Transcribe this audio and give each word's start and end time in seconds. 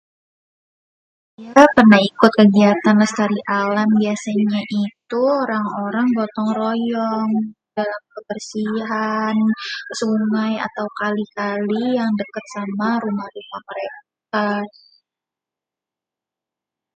Ya 1.45 1.63
pernah 1.77 1.99
ikut 2.09 2.31
kegiatan 2.41 2.95
lestari 3.01 3.37
alam, 3.61 3.89
biasanya 4.01 4.57
itu 4.85 5.21
orang-orang 5.45 6.07
gotong 6.17 6.51
royong 6.59 7.31
buat 7.77 7.93
kebersihan 8.13 9.37
sungai 9.99 10.53
atau 10.67 10.87
kali-kali 10.99 11.85
yang 12.01 12.09
deket 12.19 12.45
sama 12.55 12.89
rumah 13.03 13.29
mereka. 13.69 13.99